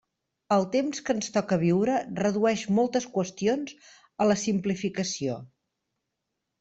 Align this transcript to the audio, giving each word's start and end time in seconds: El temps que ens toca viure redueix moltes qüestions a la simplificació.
El 0.53 0.63
temps 0.75 1.01
que 1.09 1.15
ens 1.17 1.27
toca 1.35 1.59
viure 1.63 1.99
redueix 2.21 2.63
moltes 2.79 3.07
qüestions 3.17 3.77
a 4.27 4.31
la 4.31 4.39
simplificació. 4.45 5.37